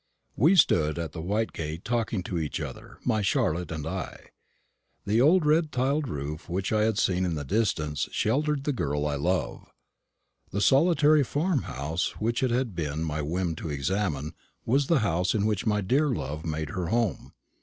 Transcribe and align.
We 0.35 0.55
stood 0.55 0.97
at 0.97 1.11
the 1.11 1.21
white 1.21 1.53
gate 1.53 1.85
talking 1.85 2.23
to 2.23 2.39
each 2.39 2.59
other, 2.59 2.97
my 3.05 3.21
Charlotte 3.21 3.69
and 3.71 3.85
I. 3.85 4.29
The 5.05 5.21
old 5.21 5.45
red 5.45 5.71
tiled 5.71 6.07
roof 6.07 6.49
which 6.49 6.73
I 6.73 6.85
had 6.85 6.97
seen 6.97 7.23
in 7.23 7.35
the 7.35 7.45
distance 7.45 8.09
sheltered 8.11 8.63
the 8.63 8.73
girl 8.73 9.05
I 9.05 9.13
love. 9.13 9.69
The 10.49 10.59
solitary 10.59 11.23
farm 11.23 11.61
house 11.69 12.19
which 12.19 12.41
it 12.41 12.49
had 12.49 12.73
been 12.73 13.03
my 13.03 13.21
whim 13.21 13.55
to 13.57 13.69
examine 13.69 14.33
was 14.65 14.87
the 14.87 15.01
house 15.05 15.35
in 15.35 15.45
which 15.45 15.67
my 15.67 15.81
dear 15.81 16.09
love 16.09 16.45
made 16.47 16.71
her 16.71 16.87
home. 16.87 17.33